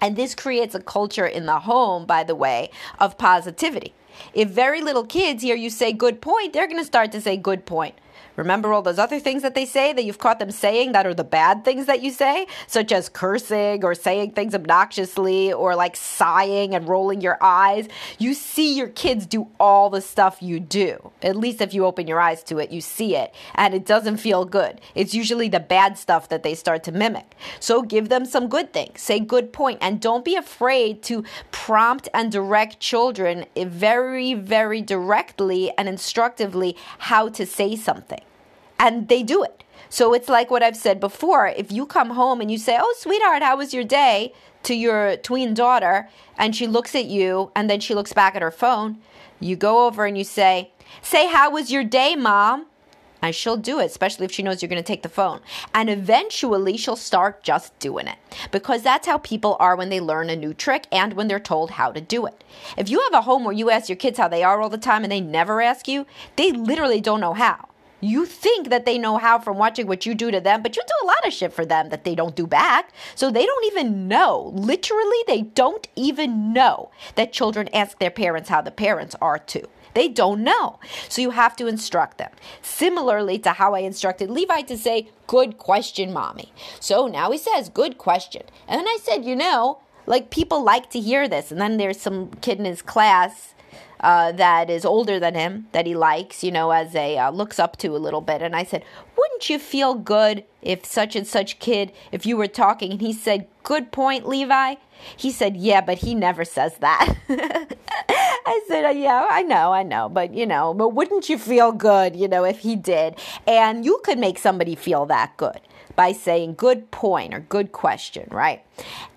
And 0.00 0.16
this 0.16 0.34
creates 0.34 0.74
a 0.74 0.80
culture 0.80 1.26
in 1.26 1.46
the 1.46 1.60
home, 1.60 2.06
by 2.06 2.24
the 2.24 2.34
way, 2.34 2.70
of 2.98 3.18
positivity. 3.18 3.94
If 4.34 4.48
very 4.48 4.80
little 4.80 5.04
kids 5.04 5.42
hear 5.42 5.56
you 5.56 5.70
say 5.70 5.92
good 5.92 6.20
point, 6.20 6.52
they're 6.52 6.66
going 6.66 6.78
to 6.78 6.84
start 6.84 7.12
to 7.12 7.20
say 7.20 7.36
good 7.36 7.66
point. 7.66 7.94
Remember 8.36 8.72
all 8.72 8.82
those 8.82 8.98
other 8.98 9.20
things 9.20 9.42
that 9.42 9.54
they 9.54 9.66
say 9.66 9.92
that 9.92 10.04
you've 10.04 10.18
caught 10.18 10.38
them 10.38 10.50
saying 10.50 10.92
that 10.92 11.06
are 11.06 11.14
the 11.14 11.24
bad 11.24 11.64
things 11.64 11.86
that 11.86 12.02
you 12.02 12.10
say, 12.10 12.46
such 12.66 12.90
as 12.90 13.08
cursing 13.08 13.84
or 13.84 13.94
saying 13.94 14.32
things 14.32 14.54
obnoxiously 14.54 15.52
or 15.52 15.76
like 15.76 15.96
sighing 15.96 16.74
and 16.74 16.88
rolling 16.88 17.20
your 17.20 17.36
eyes. 17.42 17.88
You 18.18 18.32
see 18.34 18.74
your 18.74 18.88
kids 18.88 19.26
do 19.26 19.48
all 19.60 19.90
the 19.90 20.00
stuff 20.00 20.42
you 20.42 20.60
do. 20.60 21.10
At 21.22 21.36
least 21.36 21.60
if 21.60 21.74
you 21.74 21.84
open 21.84 22.06
your 22.06 22.20
eyes 22.20 22.42
to 22.44 22.58
it, 22.58 22.70
you 22.70 22.80
see 22.80 23.16
it 23.16 23.34
and 23.54 23.74
it 23.74 23.84
doesn't 23.84 24.16
feel 24.16 24.44
good. 24.44 24.80
It's 24.94 25.14
usually 25.14 25.48
the 25.48 25.60
bad 25.60 25.98
stuff 25.98 26.28
that 26.30 26.42
they 26.42 26.54
start 26.54 26.84
to 26.84 26.92
mimic. 26.92 27.36
So 27.60 27.82
give 27.82 28.08
them 28.08 28.24
some 28.24 28.48
good 28.48 28.72
things. 28.72 29.02
Say 29.02 29.20
good 29.20 29.52
point 29.52 29.78
and 29.82 30.00
don't 30.00 30.24
be 30.24 30.36
afraid 30.36 31.02
to 31.04 31.24
prompt 31.50 32.08
and 32.14 32.32
direct 32.32 32.80
children 32.80 33.44
very, 33.56 34.32
very 34.32 34.80
directly 34.80 35.70
and 35.76 35.88
instructively 35.88 36.76
how 36.98 37.28
to 37.28 37.44
say 37.44 37.76
something 37.76 38.21
and 38.82 39.08
they 39.08 39.22
do 39.22 39.42
it. 39.42 39.64
So 39.88 40.12
it's 40.12 40.28
like 40.28 40.50
what 40.50 40.62
I've 40.62 40.76
said 40.76 41.00
before. 41.00 41.46
If 41.46 41.72
you 41.72 41.86
come 41.86 42.10
home 42.10 42.42
and 42.42 42.50
you 42.50 42.58
say, 42.58 42.76
Oh, 42.78 42.94
sweetheart, 42.98 43.42
how 43.42 43.56
was 43.56 43.72
your 43.72 43.84
day? 43.84 44.34
to 44.64 44.74
your 44.74 45.16
tween 45.16 45.54
daughter, 45.54 46.08
and 46.38 46.54
she 46.54 46.66
looks 46.66 46.94
at 46.94 47.06
you 47.06 47.50
and 47.54 47.68
then 47.68 47.80
she 47.80 47.94
looks 47.94 48.12
back 48.12 48.34
at 48.34 48.42
her 48.42 48.50
phone, 48.50 48.98
you 49.40 49.56
go 49.56 49.86
over 49.86 50.04
and 50.04 50.16
you 50.16 50.24
say, 50.24 50.70
Say, 51.00 51.28
how 51.28 51.50
was 51.50 51.72
your 51.72 51.84
day, 51.84 52.14
mom? 52.16 52.66
And 53.22 53.34
she'll 53.34 53.56
do 53.56 53.78
it, 53.78 53.86
especially 53.86 54.24
if 54.24 54.32
she 54.32 54.42
knows 54.42 54.60
you're 54.60 54.68
going 54.68 54.82
to 54.82 54.86
take 54.86 55.04
the 55.04 55.08
phone. 55.08 55.40
And 55.72 55.88
eventually 55.88 56.76
she'll 56.76 56.96
start 56.96 57.44
just 57.44 57.78
doing 57.78 58.08
it 58.08 58.18
because 58.50 58.82
that's 58.82 59.06
how 59.06 59.18
people 59.18 59.56
are 59.60 59.76
when 59.76 59.90
they 59.90 60.00
learn 60.00 60.28
a 60.28 60.34
new 60.34 60.52
trick 60.52 60.86
and 60.90 61.14
when 61.14 61.28
they're 61.28 61.38
told 61.38 61.70
how 61.70 61.92
to 61.92 62.00
do 62.00 62.26
it. 62.26 62.42
If 62.76 62.90
you 62.90 63.00
have 63.00 63.14
a 63.14 63.22
home 63.22 63.44
where 63.44 63.54
you 63.54 63.70
ask 63.70 63.88
your 63.88 63.96
kids 63.96 64.18
how 64.18 64.26
they 64.26 64.42
are 64.42 64.60
all 64.60 64.68
the 64.68 64.76
time 64.76 65.04
and 65.04 65.12
they 65.12 65.20
never 65.20 65.62
ask 65.62 65.86
you, 65.86 66.04
they 66.34 66.50
literally 66.50 67.00
don't 67.00 67.20
know 67.20 67.32
how. 67.32 67.68
You 68.02 68.26
think 68.26 68.68
that 68.68 68.84
they 68.84 68.98
know 68.98 69.16
how 69.16 69.38
from 69.38 69.58
watching 69.58 69.86
what 69.86 70.04
you 70.04 70.14
do 70.14 70.32
to 70.32 70.40
them, 70.40 70.60
but 70.60 70.76
you 70.76 70.82
do 70.84 71.04
a 71.04 71.06
lot 71.06 71.24
of 71.24 71.32
shit 71.32 71.52
for 71.52 71.64
them 71.64 71.88
that 71.90 72.02
they 72.02 72.16
don't 72.16 72.34
do 72.34 72.48
back. 72.48 72.92
So 73.14 73.30
they 73.30 73.46
don't 73.46 73.64
even 73.66 74.08
know. 74.08 74.50
Literally, 74.54 75.18
they 75.28 75.42
don't 75.42 75.86
even 75.94 76.52
know 76.52 76.90
that 77.14 77.32
children 77.32 77.68
ask 77.72 78.00
their 78.00 78.10
parents 78.10 78.48
how 78.48 78.60
the 78.60 78.72
parents 78.72 79.14
are 79.22 79.38
too. 79.38 79.68
They 79.94 80.08
don't 80.08 80.42
know. 80.42 80.80
So 81.08 81.22
you 81.22 81.30
have 81.30 81.54
to 81.56 81.68
instruct 81.68 82.18
them. 82.18 82.30
Similarly 82.60 83.38
to 83.40 83.50
how 83.50 83.74
I 83.74 83.80
instructed 83.80 84.30
Levi 84.30 84.62
to 84.62 84.76
say, 84.76 85.08
Good 85.28 85.58
question, 85.58 86.12
mommy. 86.12 86.52
So 86.80 87.06
now 87.06 87.30
he 87.30 87.38
says, 87.38 87.68
Good 87.68 87.98
question. 87.98 88.42
And 88.66 88.80
then 88.80 88.88
I 88.88 88.98
said, 89.00 89.24
You 89.24 89.36
know, 89.36 89.78
like 90.06 90.30
people 90.30 90.64
like 90.64 90.90
to 90.90 91.00
hear 91.00 91.28
this. 91.28 91.52
And 91.52 91.60
then 91.60 91.76
there's 91.76 92.00
some 92.00 92.30
kid 92.40 92.58
in 92.58 92.64
his 92.64 92.82
class 92.82 93.51
uh, 94.02 94.32
that 94.32 94.68
is 94.68 94.84
older 94.84 95.20
than 95.20 95.34
him 95.34 95.66
that 95.72 95.86
he 95.86 95.94
likes, 95.94 96.42
you 96.42 96.50
know, 96.50 96.70
as 96.70 96.94
a 96.94 97.18
uh, 97.18 97.30
looks 97.30 97.58
up 97.58 97.76
to 97.78 97.96
a 97.96 97.98
little 97.98 98.20
bit. 98.20 98.42
And 98.42 98.56
I 98.56 98.64
said, 98.64 98.84
wouldn't 99.16 99.48
you 99.48 99.58
feel 99.58 99.94
good 99.94 100.44
if 100.60 100.84
such 100.84 101.14
and 101.14 101.26
such 101.26 101.58
kid, 101.58 101.92
if 102.10 102.26
you 102.26 102.36
were 102.36 102.48
talking 102.48 102.92
and 102.92 103.00
he 103.00 103.12
said, 103.12 103.46
good 103.62 103.92
point, 103.92 104.26
Levi? 104.26 104.76
He 105.16 105.30
said, 105.30 105.56
yeah, 105.56 105.80
but 105.80 105.98
he 105.98 106.14
never 106.14 106.44
says 106.44 106.76
that. 106.78 107.16
I 107.28 108.64
said, 108.68 108.90
yeah, 108.92 109.26
I 109.30 109.42
know, 109.42 109.72
I 109.72 109.82
know, 109.82 110.08
but 110.08 110.34
you 110.34 110.46
know, 110.46 110.74
but 110.74 110.90
wouldn't 110.90 111.28
you 111.28 111.38
feel 111.38 111.72
good, 111.72 112.16
you 112.16 112.28
know, 112.28 112.44
if 112.44 112.60
he 112.60 112.76
did? 112.76 113.16
And 113.46 113.84
you 113.84 114.00
could 114.04 114.18
make 114.18 114.38
somebody 114.38 114.74
feel 114.74 115.06
that 115.06 115.36
good 115.36 115.60
by 115.96 116.12
saying 116.12 116.54
good 116.54 116.90
point 116.90 117.34
or 117.34 117.40
good 117.40 117.72
question, 117.72 118.28
right? 118.30 118.64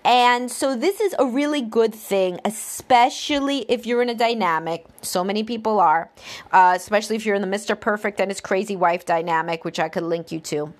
And 0.04 0.50
so 0.50 0.76
this 0.76 1.00
is 1.00 1.14
a 1.18 1.26
really 1.26 1.62
good 1.62 1.94
thing, 1.94 2.40
especially 2.44 3.60
if 3.68 3.86
you're 3.86 4.02
in 4.02 4.08
a 4.08 4.14
dynamic. 4.14 4.86
So 5.02 5.24
many 5.24 5.42
people 5.44 5.80
are, 5.80 6.10
uh, 6.52 6.74
especially 6.76 7.16
if 7.16 7.26
you're 7.26 7.34
in 7.34 7.42
the 7.42 7.56
Mr. 7.56 7.78
Perfect 7.78 8.20
and 8.20 8.30
his 8.30 8.40
crazy 8.40 8.76
wife 8.76 9.04
dynamic, 9.04 9.64
which 9.64 9.80
I 9.80 9.88
could 9.88 10.04
link 10.04 10.32
you 10.32 10.40
to 10.40 10.72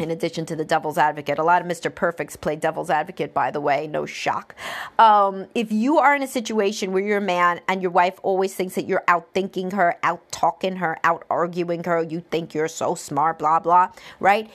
in 0.00 0.10
addition 0.10 0.46
to 0.46 0.56
the 0.56 0.64
devil's 0.64 0.98
advocate. 0.98 1.38
A 1.38 1.42
lot 1.42 1.62
of 1.62 1.68
Mr. 1.68 1.94
Perfects 1.94 2.36
play 2.36 2.56
devil's 2.56 2.90
advocate, 2.90 3.32
by 3.34 3.50
the 3.50 3.60
way, 3.60 3.86
no 3.86 4.06
shock. 4.06 4.54
Um, 4.98 5.46
if 5.54 5.72
you 5.72 5.98
are 5.98 6.14
in 6.14 6.22
a 6.22 6.28
situation 6.28 6.92
where 6.92 7.02
you're 7.02 7.18
a 7.18 7.20
man 7.20 7.60
and 7.68 7.82
your 7.82 7.90
wife 7.90 8.18
always 8.22 8.54
thinks 8.54 8.74
that 8.74 8.86
you're 8.86 9.04
out 9.08 9.28
thinking 9.34 9.72
her, 9.72 9.96
out 10.02 10.30
talking 10.30 10.76
her, 10.76 10.98
out 11.04 11.24
arguing 11.30 11.84
her, 11.84 12.02
you 12.02 12.20
think 12.30 12.54
you're 12.54 12.68
so 12.68 12.94
smart, 12.94 13.38
blah, 13.38 13.60
blah, 13.60 13.90
right? 14.20 14.50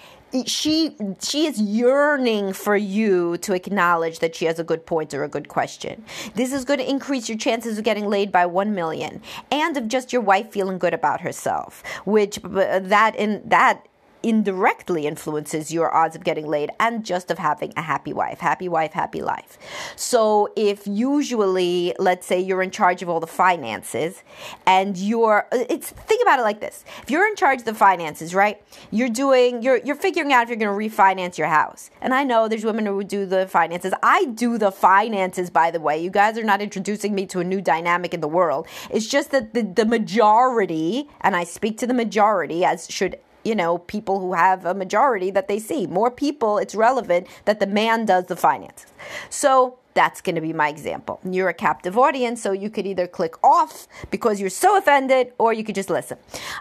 she 0.45 0.95
she 1.21 1.45
is 1.45 1.60
yearning 1.60 2.53
for 2.53 2.75
you 2.75 3.38
to 3.39 3.53
acknowledge 3.53 4.19
that 4.19 4.36
she 4.36 4.45
has 4.45 4.60
a 4.60 4.63
good 4.63 4.86
point 4.86 5.13
or 5.13 5.24
a 5.24 5.27
good 5.27 5.48
question. 5.48 6.03
This 6.36 6.53
is 6.53 6.63
going 6.63 6.79
to 6.79 6.89
increase 6.89 7.27
your 7.27 7.38
chances 7.38 7.77
of 7.77 7.83
getting 7.83 8.07
laid 8.07 8.31
by 8.31 8.45
1 8.45 8.74
million 8.74 9.21
and 9.51 9.75
of 9.77 9.88
just 9.88 10.13
your 10.13 10.21
wife 10.21 10.51
feeling 10.51 10.77
good 10.77 10.93
about 10.93 11.21
herself, 11.21 11.83
which 12.05 12.39
uh, 12.43 12.79
that 12.79 13.15
in 13.15 13.41
that 13.45 13.86
indirectly 14.24 15.08
influences 15.08 15.72
your 15.72 15.94
odds 15.94 16.16
of 16.16 16.24
getting 16.24 16.48
laid 16.48 16.70
and 16.80 17.06
just 17.06 17.32
of 17.32 17.38
having 17.38 17.74
a 17.75 17.82
happy 17.82 18.13
wife. 18.13 18.40
Happy 18.40 18.68
wife, 18.68 18.94
happy 18.94 19.22
life. 19.22 19.58
So 19.96 20.50
if 20.56 20.88
usually, 20.88 21.94
let's 22.00 22.25
say 22.25 22.40
you're 22.40 22.62
in 22.62 22.72
charge 22.72 23.01
of 23.01 23.10
all 23.10 23.20
the 23.20 23.28
finances 23.28 24.24
and 24.66 24.98
you're 24.98 25.48
it's 25.51 25.92
think 25.92 26.22
about 26.22 26.40
it 26.40 26.44
like 26.44 26.60
this. 26.60 26.84
If 27.04 27.12
you're 27.12 27.28
in 27.28 27.36
charge 27.36 27.60
of 27.60 27.66
the 27.66 27.74
finances, 27.74 28.34
right? 28.36 28.62
You're 28.92 29.10
doing 29.10 29.62
you're 29.62 29.78
you're 29.78 29.96
figuring 29.96 30.34
out 30.34 30.44
if 30.44 30.50
you're 30.50 30.58
going 30.58 30.90
to 30.92 30.98
refinance 30.98 31.38
your 31.38 31.48
house. 31.48 31.90
And 32.01 32.13
I 32.13 32.24
know 32.24 32.48
there's 32.48 32.66
women 32.66 32.86
who 32.86 33.04
do 33.04 33.25
the 33.25 33.48
finances. 33.48 33.94
I 34.04 34.25
do 34.25 34.58
the 34.58 34.72
finances 34.72 35.50
by 35.50 35.72
the 35.72 35.80
way. 35.80 36.01
You 36.01 36.10
guys 36.10 36.38
are 36.38 36.44
not 36.44 36.62
introducing 36.62 37.16
me 37.16 37.25
to 37.28 37.40
a 37.40 37.44
new 37.44 37.62
dynamic 37.62 38.13
in 38.13 38.22
the 38.22 38.28
world. 38.28 38.68
It's 38.90 39.08
just 39.08 39.32
that 39.32 39.54
the 39.54 39.63
the 39.63 39.86
majority 39.86 41.10
and 41.22 41.36
I 41.36 41.44
speak 41.44 41.78
to 41.80 41.88
the 41.88 41.94
majority 41.94 42.63
as 42.66 42.90
should 42.90 43.18
you 43.43 43.55
know, 43.55 43.79
people 43.79 44.19
who 44.19 44.33
have 44.33 44.65
a 44.65 44.74
majority 44.74 45.31
that 45.31 45.48
they 45.48 45.60
see. 45.60 45.88
More 45.88 46.12
people, 46.12 46.57
it's 46.57 46.75
relevant 46.75 47.27
that 47.45 47.60
the 47.60 47.67
man 47.67 48.05
does 48.05 48.25
the 48.25 48.36
finances. 48.36 48.91
So 49.29 49.77
that's 49.93 50.21
going 50.21 50.36
to 50.36 50.41
be 50.41 50.53
my 50.53 50.69
example. 50.69 51.19
You're 51.24 51.50
a 51.50 51.53
captive 51.53 51.98
audience, 51.98 52.41
so 52.41 52.51
you 52.51 52.69
could 52.69 52.86
either 52.86 53.07
click 53.07 53.36
off 53.43 53.88
because 54.10 54.39
you're 54.39 54.50
so 54.50 54.77
offended, 54.77 55.33
or 55.38 55.53
you 55.53 55.63
could 55.63 55.75
just 55.75 55.89
listen. 55.89 56.17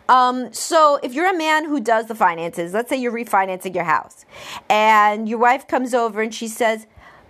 Um, 0.09 0.53
so 0.53 0.99
if 1.03 1.15
you're 1.15 1.33
a 1.33 1.37
man 1.37 1.65
who 1.65 1.81
does 1.81 2.07
the 2.07 2.15
finances, 2.15 2.73
let's 2.75 2.89
say 2.89 2.97
you're 2.97 3.13
refinancing 3.13 3.75
your 3.75 3.85
house, 3.85 4.25
and 4.69 5.29
your 5.29 5.39
wife 5.39 5.69
comes 5.69 5.95
over 5.95 6.23
and 6.23 6.35
she 6.35 6.49
says, 6.49 6.87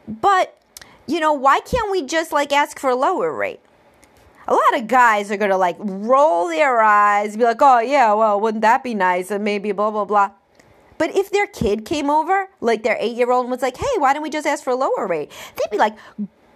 "But 0.08 0.56
you 1.06 1.20
know, 1.20 1.32
why 1.32 1.60
can't 1.60 1.90
we 1.90 2.02
just 2.02 2.32
like 2.32 2.52
ask 2.52 2.78
for 2.78 2.90
a 2.90 2.96
lower 2.96 3.32
rate?" 3.32 3.60
A 4.50 4.54
lot 4.54 4.76
of 4.76 4.88
guys 4.88 5.30
are 5.30 5.36
gonna 5.36 5.56
like 5.56 5.76
roll 5.78 6.48
their 6.48 6.80
eyes, 6.80 7.36
be 7.36 7.44
like, 7.44 7.62
oh 7.62 7.78
yeah, 7.78 8.12
well, 8.12 8.40
wouldn't 8.40 8.62
that 8.62 8.82
be 8.82 8.94
nice? 8.94 9.30
And 9.30 9.44
maybe 9.44 9.72
blah 9.72 9.90
blah 9.90 10.04
blah. 10.04 10.32
But 10.98 11.16
if 11.16 11.30
their 11.30 11.46
kid 11.46 11.86
came 11.86 12.10
over, 12.10 12.48
like 12.60 12.82
their 12.82 12.98
eight 13.00 13.16
year 13.16 13.30
old, 13.30 13.48
was 13.48 13.62
like, 13.62 13.78
hey, 13.78 13.94
why 13.96 14.12
don't 14.12 14.22
we 14.22 14.28
just 14.28 14.46
ask 14.46 14.62
for 14.62 14.70
a 14.70 14.76
lower 14.76 15.06
rate? 15.06 15.32
They'd 15.56 15.70
be 15.70 15.78
like, 15.78 15.96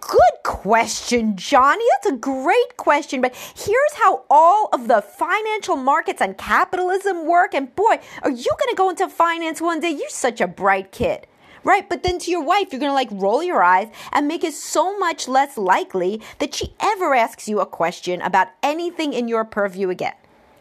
Good 0.07 0.43
question, 0.43 1.35
Johnny. 1.35 1.83
That's 1.95 2.13
a 2.13 2.17
great 2.17 2.77
question. 2.77 3.21
But 3.21 3.33
here's 3.55 3.93
how 3.95 4.23
all 4.29 4.69
of 4.71 4.87
the 4.87 5.01
financial 5.01 5.77
markets 5.77 6.21
and 6.21 6.37
capitalism 6.37 7.25
work. 7.25 7.55
And 7.55 7.75
boy, 7.75 7.99
are 8.21 8.29
you 8.29 8.51
going 8.59 8.69
to 8.69 8.75
go 8.75 8.89
into 8.91 9.09
finance 9.09 9.61
one 9.61 9.79
day? 9.79 9.89
You're 9.89 10.09
such 10.09 10.41
a 10.41 10.47
bright 10.47 10.91
kid 10.91 11.25
right? 11.65 11.89
But 11.89 12.03
then 12.03 12.19
to 12.19 12.31
your 12.31 12.43
wife, 12.43 12.71
you're 12.71 12.79
to 12.79 12.93
like 12.93 13.09
roll 13.11 13.43
your 13.43 13.61
eyes 13.61 13.89
and 14.13 14.29
make 14.29 14.45
it 14.45 14.53
so 14.53 14.97
much 14.97 15.27
less 15.27 15.57
likely 15.57 16.21
that 16.39 16.55
she 16.55 16.73
ever 16.79 17.13
asks 17.13 17.49
you 17.49 17.59
a 17.59 17.65
question 17.65 18.21
about 18.21 18.47
anything 18.63 19.11
in 19.11 19.27
your 19.27 19.43
purview 19.43 19.89
again. 19.89 20.13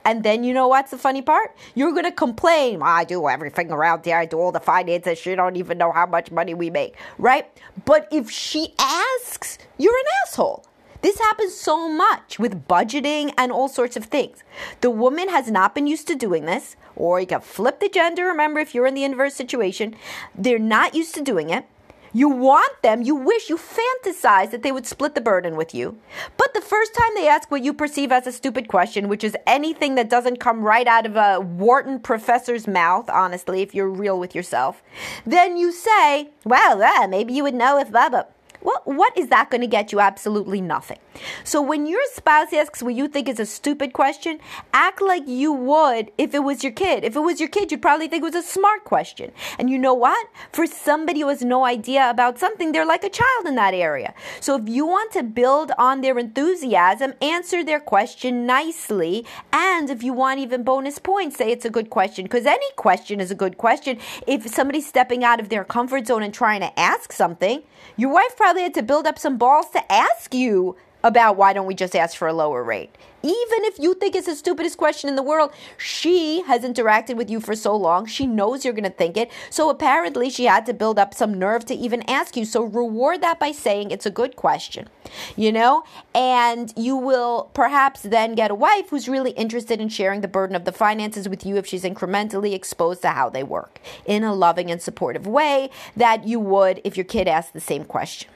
And 0.05 0.23
then 0.23 0.45
you 0.45 0.53
know 0.53 0.69
what's 0.69 0.91
the 0.91 0.99
funny 0.99 1.23
part? 1.23 1.57
You're 1.75 1.93
going 1.93 2.05
to 2.05 2.13
complain. 2.13 2.83
I 2.83 3.05
do 3.05 3.29
everything 3.29 3.71
around 3.71 4.05
here. 4.05 4.19
I 4.19 4.27
do 4.27 4.39
all 4.39 4.53
the 4.53 4.61
finances. 4.61 5.19
She 5.19 5.35
don't 5.35 5.57
even 5.57 5.79
know 5.79 5.93
how 5.93 6.07
much 6.07 6.31
money 6.31 6.53
we 6.53 6.69
make, 6.69 6.97
right? 7.17 7.47
But 7.85 8.09
if 8.11 8.31
she 8.31 8.75
asks, 8.79 9.57
you're 9.79 9.97
an 9.97 10.05
asshole. 10.27 10.67
This 11.05 11.19
happens 11.19 11.55
so 11.55 11.87
much 11.87 12.39
with 12.39 12.67
budgeting 12.67 13.31
and 13.37 13.53
all 13.53 13.69
sorts 13.69 13.95
of 13.95 14.07
things. 14.07 14.43
The 14.81 14.89
woman 14.89 15.29
has 15.29 15.51
not 15.51 15.75
been 15.75 15.87
used 15.87 16.09
to 16.09 16.15
doing 16.15 16.47
this, 16.47 16.77
or 16.97 17.21
you 17.21 17.27
can 17.27 17.43
flip 17.43 17.79
the 17.79 17.91
gender. 17.91 18.25
Remember, 18.25 18.59
if 18.59 18.75
you're 18.75 18.87
in 18.87 18.95
the 18.95 19.05
inverse 19.05 19.35
situation, 19.35 19.97
they're 20.35 20.59
not 20.59 20.95
used 20.95 21.15
to 21.17 21.21
doing 21.23 21.51
it. 21.51 21.67
You 22.15 22.31
want 22.31 22.81
them, 22.81 23.03
you 23.03 23.17
wish, 23.17 23.51
you 23.51 23.59
fantasize 23.59 24.51
that 24.51 24.63
they 24.63 24.73
would 24.73 24.87
split 24.87 25.15
the 25.15 25.21
burden 25.21 25.57
with 25.57 25.75
you. 25.75 25.99
But 26.39 26.55
the 26.55 26.63
first 26.63 26.95
time 26.95 27.11
they 27.17 27.29
ask 27.29 27.51
what 27.51 27.63
you 27.63 27.75
perceive 27.75 28.11
as 28.11 28.27
a 28.27 28.33
stupid 28.33 28.69
question, 28.69 29.09
which 29.09 29.25
is 29.25 29.37
anything 29.47 29.97
that 29.97 30.09
doesn't 30.09 30.41
come 30.41 30.63
right 30.63 30.87
out 30.87 31.05
of 31.05 31.17
a 31.17 31.39
Wharton 31.39 31.99
professor's 31.99 32.67
mouth, 32.67 33.11
honestly, 33.11 33.61
if 33.61 33.75
you're 33.75 33.91
real 33.91 34.19
with 34.19 34.35
yourself, 34.35 34.83
then 35.27 35.59
you 35.59 35.71
say, 35.71 36.31
well, 36.47 36.83
uh, 36.83 37.07
maybe 37.09 37.35
you 37.35 37.43
would 37.43 37.53
know 37.53 37.79
if 37.79 37.91
blah, 37.91 38.09
blah. 38.09 38.25
Well, 38.65 38.81
what 38.85 39.17
is 39.17 39.29
that 39.29 39.51
going 39.51 39.61
to 39.61 39.67
get 39.67 39.93
you? 39.93 40.01
Absolutely 40.01 40.63
nothing. 40.63 40.99
So 41.45 41.61
when 41.61 41.87
your 41.87 42.01
spouse 42.15 42.53
asks 42.53 42.83
what 42.83 42.95
you 42.95 43.09
think 43.09 43.29
is 43.29 43.39
a 43.39 43.45
stupid 43.45 43.93
question, 43.93 44.41
act 44.73 45.03
like 45.03 45.29
you 45.29 45.53
would 45.53 46.11
if 46.17 46.35
it 46.35 46.41
was 46.41 46.65
your 46.65 46.73
kid. 46.73 47.05
If 47.05 47.15
it 47.15 47.21
was 47.21 47.41
your 47.41 47.51
kid, 47.51 47.71
you'd 47.71 47.83
probably 47.83 48.09
think 48.09 48.23
it 48.23 48.35
was 48.35 48.35
a 48.35 48.43
smart 48.43 48.85
question. 48.85 49.33
And 49.59 49.69
you 49.69 49.77
know 49.77 49.93
what? 49.93 50.27
For 50.51 50.67
somebody 50.67 51.21
who 51.21 51.29
has 51.29 51.43
no 51.43 51.67
idea 51.67 52.09
about 52.09 52.39
something, 52.39 52.73
they're 52.73 52.87
like 52.87 53.05
a 53.05 53.11
child 53.11 53.47
in 53.47 53.55
that 53.57 53.75
area. 53.75 54.15
So 54.41 54.57
if 54.57 54.67
you 54.67 54.87
want 54.87 55.13
to 55.13 55.23
build 55.23 55.73
on 55.77 56.01
their 56.01 56.19
enthusiasm, 56.19 57.13
answer 57.21 57.63
their 57.63 57.81
question 57.81 58.47
nicely. 58.47 59.27
And 59.53 59.91
if 59.91 60.03
you 60.03 60.15
want 60.15 60.41
even 60.41 60.65
bonus 60.65 60.99
points, 60.99 61.37
say 61.37 61.53
it's 61.53 61.67
a 61.67 61.71
good 61.71 61.91
question 61.91 62.25
because 62.25 62.47
any 62.47 62.71
question 62.77 63.21
is 63.21 63.31
a 63.31 63.35
good 63.35 63.59
question. 63.59 63.99
If 64.27 64.49
somebody's 64.49 64.89
stepping 64.89 65.23
out 65.23 65.39
of 65.39 65.51
their 65.51 65.65
comfort 65.65 66.07
zone 66.07 66.23
and 66.23 66.33
trying 66.33 66.61
to 66.61 66.79
ask 66.81 67.13
something, 67.13 67.63
your 67.97 68.11
wife 68.11 68.37
probably 68.37 68.54
had 68.63 68.75
to 68.75 68.83
build 68.83 69.07
up 69.07 69.19
some 69.19 69.37
balls 69.37 69.71
to 69.71 69.93
ask 69.93 70.35
you 70.35 70.77
about 71.05 71.37
why 71.37 71.53
don't 71.53 71.67
we 71.67 71.75
just 71.75 71.95
ask 71.95 72.17
for 72.17 72.27
a 72.27 72.33
lower 72.33 72.65
rate. 72.65 72.97
Even 73.23 73.65
if 73.65 73.79
you 73.79 73.95
think 73.95 74.15
it's 74.15 74.27
the 74.27 74.35
stupidest 74.35 74.77
question 74.77 75.09
in 75.09 75.17
the 75.17 75.23
world, 75.23 75.51
she 75.79 76.43
has 76.43 76.63
interacted 76.63 77.17
with 77.17 77.31
you 77.31 77.41
for 77.41 77.55
so 77.55 77.75
long. 77.77 78.07
She 78.07 78.27
knows 78.27 78.65
you're 78.65 78.75
going 78.75 78.85
to 78.85 78.91
think 78.91 79.17
it. 79.17 79.31
So 79.49 79.71
apparently, 79.71 80.29
she 80.29 80.45
had 80.45 80.67
to 80.67 80.75
build 80.75 80.99
up 80.99 81.15
some 81.15 81.39
nerve 81.39 81.65
to 81.67 81.75
even 81.75 82.03
ask 82.09 82.37
you. 82.37 82.45
So 82.45 82.63
reward 82.63 83.23
that 83.23 83.39
by 83.39 83.53
saying 83.53 83.91
it's 83.91 84.05
a 84.05 84.11
good 84.11 84.37
question, 84.37 84.89
you 85.37 85.53
know? 85.53 85.85
And 86.15 86.73
you 86.77 86.97
will 86.97 87.51
perhaps 87.55 88.03
then 88.03 88.35
get 88.35 88.51
a 88.51 88.55
wife 88.55 88.91
who's 88.91 89.09
really 89.09 89.33
interested 89.33 89.81
in 89.81 89.89
sharing 89.89 90.21
the 90.21 90.29
burden 90.29 90.57
of 90.57 90.65
the 90.65 90.73
finances 90.73 91.29
with 91.29 91.47
you 91.47 91.57
if 91.57 91.67
she's 91.67 91.85
incrementally 91.85 92.53
exposed 92.53 93.03
to 93.03 93.09
how 93.09 93.31
they 93.31 93.43
work 93.43 93.81
in 94.05 94.23
a 94.23 94.35
loving 94.35 94.71
and 94.71 94.83
supportive 94.83 95.27
way 95.27 95.71
that 95.97 96.27
you 96.27 96.41
would 96.41 96.81
if 96.85 96.97
your 96.97 97.05
kid 97.05 97.27
asked 97.29 97.53
the 97.55 97.61
same 97.61 97.85
question. 97.85 98.29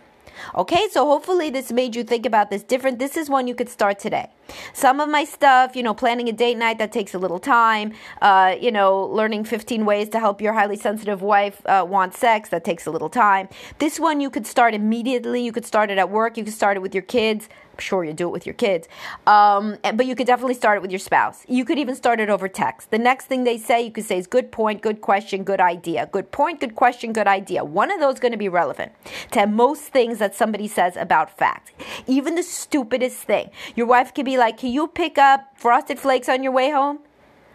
Okay, 0.55 0.89
so 0.91 1.05
hopefully 1.05 1.51
this 1.51 1.71
made 1.71 1.95
you 1.95 2.05
think 2.05 2.25
about 2.25 2.51
this 2.51 2.63
different. 2.63 2.99
This 2.99 3.17
is 3.17 3.29
one 3.29 3.47
you 3.47 3.55
could 3.55 3.69
start 3.69 3.99
today. 3.99 4.31
Some 4.73 5.01
of 5.01 5.09
my 5.09 5.25
stuff, 5.25 5.77
you 5.77 5.83
know, 5.83 5.95
planning 5.95 6.29
a 6.29 6.33
date 6.33 6.57
night, 6.57 6.79
that 6.79 6.91
takes 6.91 7.13
a 7.15 7.19
little 7.19 7.39
time. 7.39 7.93
Uh, 8.23 8.57
you 8.59 8.73
know, 8.73 9.05
learning 9.05 9.45
15 9.45 9.85
ways 9.85 10.09
to 10.11 10.21
help 10.21 10.41
your 10.41 10.55
highly 10.55 10.77
sensitive 10.77 11.21
wife 11.21 11.61
uh, 11.67 11.85
want 11.87 12.15
sex, 12.15 12.49
that 12.49 12.65
takes 12.65 12.87
a 12.87 12.91
little 12.91 13.11
time. 13.11 13.49
This 13.79 14.01
one 14.01 14.21
you 14.21 14.31
could 14.31 14.47
start 14.47 14.75
immediately. 14.75 15.43
You 15.43 15.53
could 15.53 15.67
start 15.67 15.91
it 15.91 15.99
at 15.99 16.11
work, 16.11 16.37
you 16.37 16.45
could 16.45 16.55
start 16.55 16.77
it 16.77 16.81
with 16.81 16.95
your 16.95 17.03
kids 17.03 17.49
sure 17.81 18.05
you 18.05 18.13
do 18.13 18.29
it 18.29 18.33
with 18.33 18.47
your 18.47 18.55
kids. 18.55 18.89
Um, 19.27 19.77
but 19.95 20.07
you 20.07 20.15
could 20.15 20.27
definitely 20.27 20.55
start 20.55 20.77
it 20.77 20.83
with 20.83 20.91
your 20.91 20.99
spouse. 20.99 21.45
You 21.49 21.65
could 21.65 21.79
even 21.79 21.95
start 21.95 22.21
it 22.21 22.31
over 22.31 22.49
text. 22.49 22.91
The 22.91 22.99
next 22.99 23.27
thing 23.27 23.45
they 23.45 23.59
say, 23.59 23.83
you 23.83 23.91
could 23.91 24.05
say 24.05 24.19
is 24.19 24.27
good 24.27 24.51
point, 24.53 24.83
good 24.83 25.01
question, 25.01 25.45
good 25.45 25.61
idea. 25.61 26.09
Good 26.11 26.33
point, 26.33 26.61
good 26.61 26.75
question, 26.75 27.13
good 27.13 27.27
idea. 27.27 27.65
One 27.65 27.91
of 27.91 28.01
those 28.01 28.19
going 28.19 28.33
to 28.33 28.39
be 28.39 28.49
relevant 28.49 28.93
to 29.33 29.47
most 29.47 29.85
things 29.85 30.19
that 30.19 30.35
somebody 30.35 30.69
says 30.69 30.97
about 30.97 31.37
fact. 31.37 31.73
Even 32.07 32.35
the 32.35 32.43
stupidest 32.43 33.19
thing. 33.19 33.51
Your 33.75 33.87
wife 33.87 34.15
could 34.15 34.25
be 34.25 34.39
like, 34.39 34.59
Can 34.59 34.73
you 34.73 34.89
pick 34.89 35.19
up 35.19 35.53
frosted 35.57 35.99
flakes 35.99 36.29
on 36.29 36.43
your 36.43 36.53
way 36.53 36.71
home? 36.71 37.01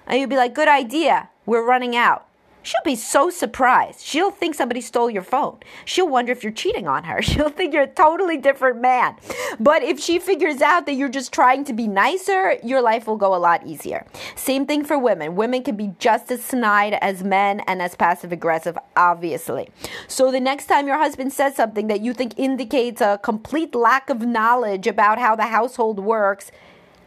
And 0.08 0.20
you'd 0.20 0.30
be 0.30 0.38
like, 0.38 0.53
Good 0.53 0.68
idea. 0.68 1.30
We're 1.46 1.65
running 1.65 1.96
out. 1.96 2.27
She'll 2.63 2.82
be 2.84 2.96
so 2.96 3.29
surprised. 3.29 4.01
She'll 4.01 4.32
think 4.32 4.55
somebody 4.55 4.82
stole 4.82 5.10
your 5.10 5.22
phone. 5.22 5.58
She'll 5.86 6.08
wonder 6.08 6.32
if 6.32 6.43
you're 6.43 6.53
cheating 6.53 6.88
on 6.88 7.03
her. 7.03 7.22
She'll 7.34 7.50
think 7.50 7.74
you're 7.74 7.84
a 7.84 7.88
totally 7.88 8.38
different 8.38 8.82
man. 8.82 9.15
But 9.60 9.84
if 9.84 10.00
she 10.00 10.17
figures 10.20 10.62
out 10.62 10.86
that 10.86 10.93
you're 10.93 11.10
just 11.10 11.34
trying 11.34 11.65
to 11.65 11.74
be 11.74 11.88
nicer, 11.88 12.58
your 12.63 12.82
life 12.82 13.05
will 13.05 13.17
go 13.17 13.36
a 13.36 13.38
lot 13.38 13.65
easier. 13.67 14.05
Same 14.36 14.65
thing 14.65 14.84
for 14.84 14.98
women. 14.98 15.36
Women 15.36 15.63
can 15.63 15.75
be 15.75 15.93
just 16.00 16.32
as 16.32 16.43
snide 16.43 16.93
as 17.01 17.24
men 17.24 17.60
and 17.62 17.82
as 17.82 17.96
passive 17.96 18.32
aggressive, 18.32 18.77
obviously. 18.96 19.70
So 20.08 20.32
the 20.32 20.39
next 20.39 20.67
time 20.67 20.88
your 20.88 20.98
husband 20.98 21.34
says 21.34 21.55
something 21.55 21.88
that 21.88 22.01
you 22.01 22.13
think 22.13 22.39
indicates 22.39 23.01
a 23.01 23.20
complete 23.22 23.75
lack 23.75 24.10
of 24.10 24.22
knowledge 24.22 24.88
about 24.88 25.20
how 25.20 25.36
the 25.36 25.48
household 25.48 26.00
works, 26.00 26.51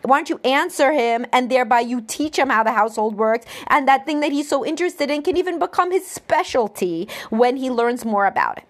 why 0.07 0.19
don't 0.19 0.31
you 0.31 0.41
answer 0.45 0.93
him 0.93 1.27
and 1.33 1.51
thereby 1.51 1.81
you 1.81 2.01
teach 2.01 2.39
him 2.39 2.49
how 2.49 2.63
the 2.63 2.73
household 2.73 3.17
works 3.17 3.47
and 3.67 3.87
that 3.89 4.07
thing 4.07 4.21
that 4.21 4.33
he's 4.33 4.49
so 4.49 4.65
interested 4.65 5.11
in 5.11 5.23
can 5.23 5.37
even 5.37 5.59
become 5.59 5.91
his 5.91 6.07
specialty 6.07 7.09
when 7.31 7.57
he 7.57 7.71
learns 7.71 8.05
more 8.05 8.27
about 8.27 8.59
it. 8.59 8.65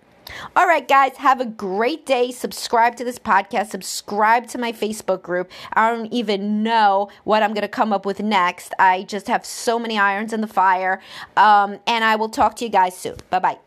All 0.54 0.66
right, 0.66 0.86
guys, 0.86 1.16
have 1.18 1.40
a 1.40 1.46
great 1.46 2.04
day. 2.04 2.30
Subscribe 2.30 2.96
to 2.96 3.04
this 3.04 3.18
podcast. 3.18 3.68
Subscribe 3.68 4.48
to 4.48 4.58
my 4.58 4.72
Facebook 4.72 5.22
group. 5.22 5.50
I 5.72 5.90
don't 5.90 6.12
even 6.12 6.62
know 6.62 7.10
what 7.24 7.42
I'm 7.42 7.54
going 7.54 7.62
to 7.62 7.68
come 7.68 7.92
up 7.92 8.04
with 8.04 8.20
next. 8.20 8.74
I 8.78 9.04
just 9.04 9.28
have 9.28 9.46
so 9.46 9.78
many 9.78 9.98
irons 9.98 10.32
in 10.32 10.40
the 10.40 10.48
fire. 10.48 11.00
Um, 11.36 11.78
and 11.86 12.04
I 12.04 12.16
will 12.16 12.28
talk 12.28 12.56
to 12.56 12.64
you 12.64 12.70
guys 12.70 12.96
soon. 12.96 13.16
Bye 13.30 13.38
bye. 13.38 13.58